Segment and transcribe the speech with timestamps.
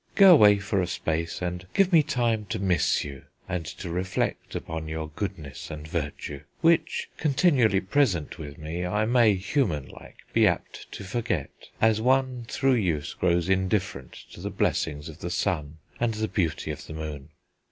[0.15, 4.55] Go away for a space and give me time to miss you, and to reflect
[4.55, 10.47] upon your goodness and virtue, which, continually present with me, I may, human like, be
[10.47, 15.77] apt to forget, as one, through use, grows indifferent to the blessing of the sun
[15.99, 17.29] and the beauty of the moon.